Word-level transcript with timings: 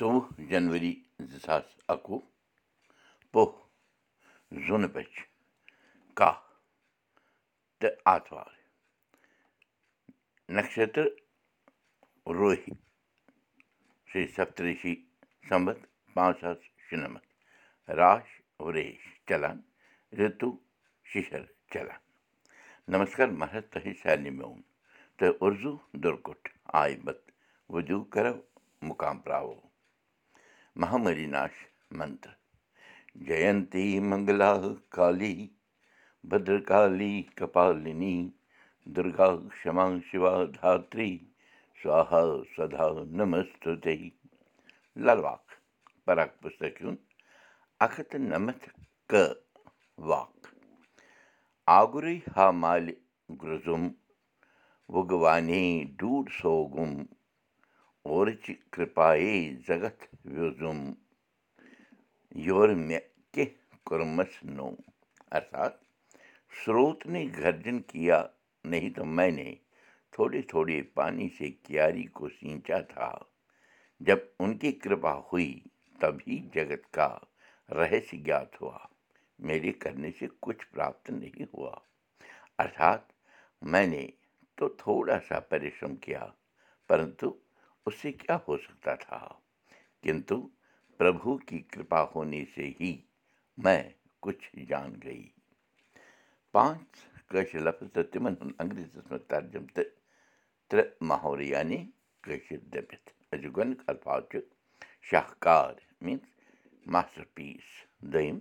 ژۄوُہ 0.00 0.20
جنؤری 0.50 0.92
زٕ 1.30 1.40
ساس 1.46 1.66
اَکوُہ 1.92 2.18
پوہ 3.32 3.50
زوٗنہٕ 4.64 4.92
بَچ 4.94 5.12
کاہ 6.18 6.36
تہٕ 7.80 7.98
آتھوار 8.14 8.52
نَشتر 10.56 11.06
روہہِ 12.38 12.64
شری 14.08 14.26
سپترشی 14.36 14.94
سَمبت 15.48 15.78
پانٛژھ 16.14 16.40
ساس 16.40 16.58
شُنَمَتھ 16.86 17.28
راش 17.98 18.28
وریش 18.64 19.02
چلان 19.28 19.58
رِتوٗ 20.18 20.52
شِشر 21.10 21.42
چلان 21.72 22.00
سارنٕے 24.02 24.30
میون 24.36 24.60
تہٕ 25.18 25.36
اُردو 25.42 25.72
دُرکُٹھ 26.02 26.48
آیہِ 26.80 26.96
بت 27.04 27.20
وُدوٗ 27.72 28.04
کرو 28.12 28.34
مُقام 28.88 29.18
پراوو 29.24 29.69
منتر 31.98 32.34
جینتی 33.26 33.86
منگلا 34.10 34.52
کالی 34.96 35.34
بدرکالی 36.30 37.14
کپالنی 37.38 38.16
دُرگا 38.94 39.28
کما 39.62 39.86
شِوا 40.10 40.32
دھتری 40.54 41.12
سوہا 41.82 42.22
سدا 42.56 42.86
نمست 43.18 43.62
لل 45.04 45.20
پراک 46.04 46.30
پُستک 46.40 46.76
ہُنٛد 46.82 47.00
اکھ 47.84 47.96
ہَتھ 48.00 48.10
تہٕ 48.10 48.22
نَمَتھ 48.30 48.66
واکھ 50.08 50.46
آگُرے 51.78 52.16
ہا 52.36 52.46
مےٚ 62.88 63.06
سروت 66.52 67.06
نے 67.06 67.24
گرجن 67.38 67.78
کیا 67.82 68.22
نہیں 68.64 68.90
تہٕ 68.90 69.06
مینے 69.06 69.54
تھوڑے 70.12 70.42
تھوڑے 70.42 70.82
پانی 70.94 71.28
سے 71.38 71.50
کیاری 71.50 72.04
کو 72.16 72.28
سینچا 72.28 72.80
تھا 72.80 73.10
جب 74.00 74.18
ان 74.38 74.56
کی 74.58 74.72
جگت 76.54 76.92
کا 76.92 77.08
سے 80.18 80.26
کچھ 80.40 80.66
پراپت 80.72 81.10
نہیں 81.10 81.44
ہوا 81.54 81.74
ارتھات 82.58 83.12
میں 83.62 83.86
نے 83.86 84.06
تو 84.58 84.68
تھوڑا 84.68 85.18
سا 85.28 85.40
پریشرم 85.40 85.96
کیا 87.90 87.96
پرنتو 87.96 87.96
اس 87.96 88.02
سے 88.02 88.12
کیا 88.12 88.36
ہو 88.48 88.56
سکتا 88.56 88.94
تھا 88.94 89.28
کنتو 90.02 90.48
پربھو 90.96 91.36
کی 91.38 91.58
کرپا 91.60 92.02
ہونے 92.14 92.44
سے 92.54 92.70
ہی 92.80 92.96
میں 93.58 93.82
کچھ 94.20 94.56
جان 94.68 94.94
گئی 95.02 95.28
پانٛژھ 96.52 97.28
کٲشِر 97.28 97.60
لفظ 97.60 97.92
تہٕ 97.92 98.10
تِمن 98.12 98.34
ہُنٛد 98.40 98.54
انگریٖزیس 98.58 99.10
منٛز 99.10 99.26
ترجُم 99.28 99.66
تہٕ 99.66 99.90
ترٛےٚ 100.68 100.90
محور 101.00 101.38
یعنی 101.38 101.84
کٲشِر 102.22 102.58
دٔپِتھ 102.72 103.10
أزیُک 103.32 103.56
گۄڈنیُک 103.56 103.80
الفاظ 103.86 104.22
چھُ 104.30 104.38
شاہکار 105.10 105.74
میٖنٕز 106.00 106.28
ماسٹر 106.86 107.24
پیٖس 107.34 107.68
دوٚیِم 108.12 108.38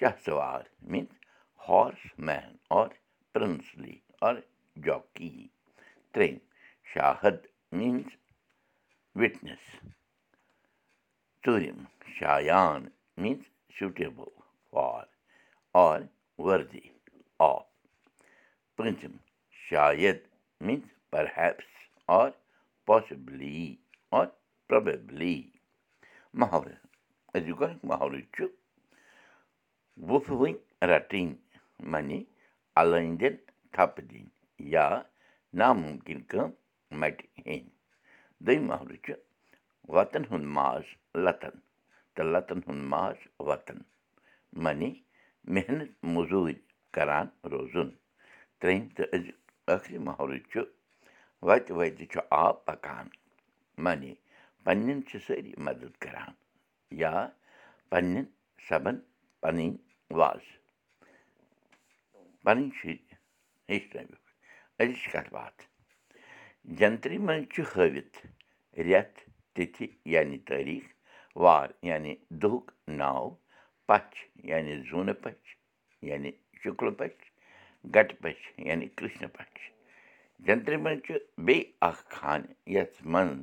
شاہ 0.00 0.16
سوار 0.24 0.62
وِٹنس 9.20 9.64
ژوٗرِم 11.44 11.78
شایان 12.16 12.82
میٖنٕز 13.22 13.42
سوٗٹیبٕل 13.78 14.32
فار 14.70 15.04
اور 15.80 16.00
وردی 16.46 16.86
آف 17.50 17.66
پوٗنٛژِم 18.76 19.14
شاید 19.68 20.18
میٖنٕز 20.66 20.86
پر 21.10 21.24
ہیپٕس 21.36 21.70
اور 22.16 22.30
پاسِبلی 22.88 23.64
اور 24.14 24.26
پرٛوبیبلی 24.70 25.38
محرٕ 26.40 26.76
أزیُک 27.34 27.62
محرٕ 27.90 28.20
چھُ 28.34 28.46
وُپھ 30.08 30.30
وٕنۍ 30.40 30.54
رَٹٕنۍ 30.90 31.28
معنی 31.90 32.20
اَلٲنۍ 32.80 33.16
دِنۍ 33.20 33.36
تھپہٕ 33.72 34.04
دِنۍ 34.10 34.26
یا 34.74 34.88
نامُمکِن 35.60 36.20
کٲم 36.30 36.50
مَٹہِ 37.00 37.26
ہیٚنۍ 37.46 37.77
دوٚیِم 38.44 38.64
محرٕ 38.70 38.96
چھُ 39.04 39.12
وَتَن 39.94 40.24
ہُنٛد 40.30 40.46
ماز 40.56 40.84
لَتَن 41.24 41.54
تہٕ 42.14 42.26
لَتَن 42.32 42.60
ہُنٛد 42.66 42.84
ماز 42.92 43.16
وَتَن 43.48 43.78
معنی 44.62 44.90
محنت 45.54 45.90
موٚزوٗرۍ 46.12 46.58
کَران 46.94 47.26
روزُن 47.52 47.88
ترٛیٚیِم 48.60 48.84
تہٕ 48.96 49.08
أزیُک 49.14 49.38
ٲخری 49.68 49.98
محرٕ 50.06 50.38
چھُ 50.50 50.60
وَتہِ 51.46 51.70
وَتہِ 51.78 52.04
چھُ 52.12 52.18
آب 52.44 52.54
پَکان 52.66 53.06
معنی 53.84 54.12
پنٛنٮ۪ن 54.64 54.98
چھِ 55.08 55.14
سٲری 55.26 55.52
مَدد 55.66 55.92
کَران 56.02 56.32
یا 57.00 57.12
پنٛنٮ۪ن 57.90 58.24
سَبَن 58.68 58.96
پَنٕنۍ 59.42 59.70
وازٕ 60.18 60.48
پَنٕنۍ 62.44 62.70
شُرۍ 62.78 62.98
ہیٚچھنٲوِکھ 63.68 64.26
أزِچ 64.80 65.02
کَتھ 65.12 65.30
باتھ 65.34 65.60
جنترٛی 66.78 67.18
منٛز 67.26 67.44
چھُ 67.52 67.62
ہٲوِتھ 67.74 68.16
رٮ۪تھ 68.86 69.20
تِتھِ 69.54 69.86
یعنی 70.14 70.38
تٲریٖخ 70.48 70.86
وار 71.42 71.68
یعنی 71.88 72.14
دۄہُک 72.40 72.66
ناو 73.00 73.24
پَچھ 73.88 74.16
یعنی 74.50 74.74
زوٗنہٕ 74.88 75.20
پَچھ 75.22 75.46
یعنی 76.08 76.30
شُکلہٕ 76.62 76.96
پَچھ 76.98 77.22
گَٹہٕ 77.94 78.20
پَچھ 78.22 78.44
یعنی 78.68 78.86
کِرٛشنہٕ 78.96 79.34
پَچھ 79.36 79.60
جنترٛی 80.46 80.76
منٛز 80.84 81.00
چھُ 81.06 81.12
بیٚیہِ 81.46 81.64
اکھ 81.88 82.02
خانہٕ 82.14 82.54
یَتھ 82.74 82.96
منٛز 83.12 83.40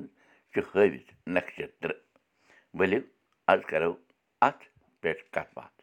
چھُ 0.52 0.60
ہٲوِتھ 0.74 1.10
نَشتر 1.34 1.90
ؤلِو 2.78 3.00
آز 3.52 3.60
کَرو 3.70 3.92
اَتھ 4.46 4.64
پٮ۪ٹھ 5.00 5.24
کَتھ 5.34 5.52
باتھ 5.56 5.78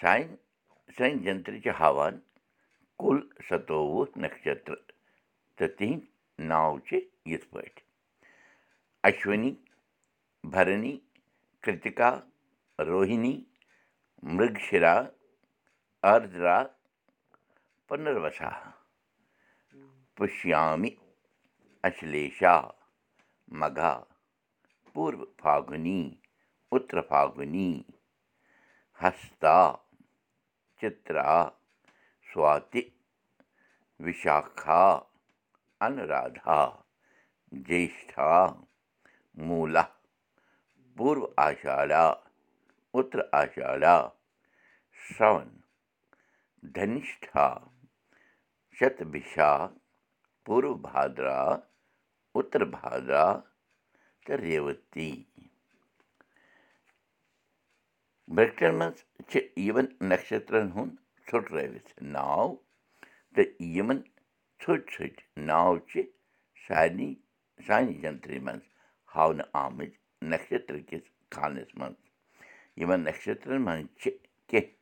سانہِ 0.00 0.24
سانہِ 0.96 1.24
جنترِ 1.24 1.62
چھِ 1.64 1.70
ہاوان 1.80 2.14
کُل 3.00 3.18
سَتووُہ 3.48 4.04
نَشتر 4.22 4.56
تہٕ 5.56 5.74
تِہِنٛدۍ 5.76 6.06
ناو 6.50 6.78
چھِ 6.86 6.98
یِتھ 7.30 7.46
پٲٹھۍ 7.50 7.82
اَشوٕنی 9.06 9.52
بھرنی 10.52 10.94
کِرتِکا 11.62 12.10
روہنی 12.88 13.34
فاگنی 25.42 26.00
اُتر 26.72 27.00
فاگنی 27.08 27.70
ہستا 29.00 29.58
چِترا 30.80 31.48
سواتہِ 32.32 32.82
وِشاکھا 34.04 34.82
اَنرادھا 35.86 36.60
جیشٹھا 37.66 38.30
موٗلا 39.46 39.82
پوٗرو 40.96 41.26
آشاڈا 41.46 42.04
اُتر 42.94 43.18
آشاڈا 43.40 43.96
شرٛوَن 45.02 45.48
دھنِشٹھا 46.74 47.46
شتبِشا 48.76 49.50
پوٗرو 50.46 50.74
بھادرا 50.86 51.40
اُتر 52.34 52.64
بھادرا 52.74 53.24
تہٕ 54.24 54.40
ریوتی 54.42 55.10
برٛکٹن 58.34 58.74
منٛز 58.78 58.98
چھِ 59.30 59.40
یِمن 59.66 59.86
نَشترن 60.10 60.70
ہُنٛد 60.74 60.96
ژھُٹرٲوِتھ 61.26 61.90
ناو 62.14 62.46
تہٕ 63.34 63.62
یِمن 63.74 63.98
ژھوٚٹۍ 64.60 64.84
ژھوٚٹۍ 64.92 65.16
ناو 65.48 65.72
چھِ 65.88 65.94
سارنٕے 66.64 67.10
سانہِ 67.66 67.92
جنترٛی 68.02 68.40
منٛز 68.46 68.64
ہاونہٕ 69.14 69.50
آمٕتۍ 69.62 69.98
نَشتر 70.30 70.76
کِس 70.88 71.04
خانس 71.34 71.70
منٛز 71.78 71.98
یِمن 72.80 73.00
نَشترن 73.08 73.60
منٛز 73.66 73.86
چھِ 74.00 74.04
کیٚنٛہہ 74.48 74.76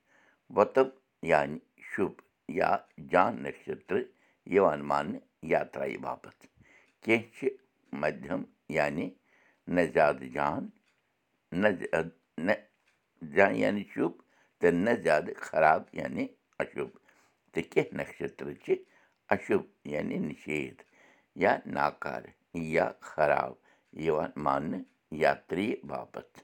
وۄتب 0.56 0.88
یعنی 1.30 1.58
شُب 1.90 2.12
یا 2.58 2.70
جان 3.12 3.32
نَشتر 3.44 3.96
یِوان 4.54 4.80
ماننہٕ 4.90 5.24
یاترایہِ 5.52 5.96
باپتھ 6.04 6.42
کیٚنٛہہ 7.02 7.30
چھِ 7.34 7.48
مدھیم 8.00 8.42
یعنی 8.78 9.06
نہ 9.74 9.82
زیادٕ 9.94 10.28
جان 10.36 10.62
نہ 11.62 12.54
یعنی 13.62 13.82
شُب 13.92 14.12
تہٕ 14.60 14.74
نہ 14.84 14.92
زیادٕ 15.04 15.34
خراب 15.46 15.82
یعنی 16.00 16.24
اَشُب 16.60 16.90
تہٕ 17.52 17.68
کیٚنٛہہ 17.72 17.96
نَشتر 17.98 18.52
چھِ 18.64 18.74
اَشُب 19.34 19.62
یعنی 19.92 20.18
نِشید 20.28 20.84
یا 21.42 21.52
ناکار 21.76 22.24
یا 22.74 22.86
خراب 23.00 23.54
ماننہٕ 24.44 24.84
یاترٛی 25.22 25.70
باپتھ 25.90 26.36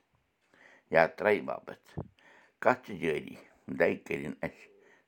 یاترٛایہِ 0.94 1.40
باپتھ 1.48 1.88
کَتھ 2.62 2.90
جٲری 3.00 3.36
دَگہِ 3.78 3.96
کٔرِنۍ 4.06 4.36
اَسہِ 4.46 4.66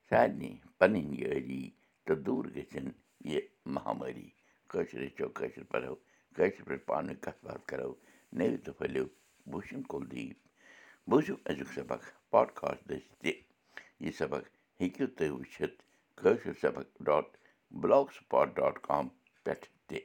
سارنٕے 0.08 0.52
پَنٕنۍ 0.78 1.16
یٲری 1.20 1.64
تہٕ 2.04 2.18
دوٗر 2.24 2.44
گٔژھِنۍ 2.54 2.92
یہِ 3.30 3.40
مہامٲری 3.74 4.28
کٲشِر 4.70 5.00
ہیٚچھو 5.02 5.28
کٲشِر 5.38 5.64
پَرو 5.72 5.94
کٲشِر 6.36 6.62
پٲٹھۍ 6.68 6.86
پانہٕ 6.88 7.20
کَتھ 7.24 7.40
باتھ 7.44 7.64
کَرو 7.70 7.92
نٔوِو 8.36 8.58
تہٕ 8.64 8.76
پھٔلِو 8.78 9.04
بوٗشِن 9.50 9.82
کُلدیٖپ 9.90 10.38
بوٗزِو 11.08 11.34
أزیُک 11.48 11.70
سبق 11.78 12.02
پاڈکاسٹ 12.32 12.82
دٔسۍ 12.88 13.08
تہِ 13.20 13.32
یہِ 14.04 14.12
سبق 14.20 14.42
ہیٚکِو 14.80 15.06
تُہۍ 15.16 15.30
وٕچھِتھ 15.38 15.78
کٲشِر 16.20 16.52
سبق 16.62 16.86
dot 17.06 17.26
block 17.80 18.06
spot 18.16 18.46
dot 18.56 18.74
com 18.86 19.04
پٮ۪ٹھ 19.44 19.66
تہِ 19.88 19.98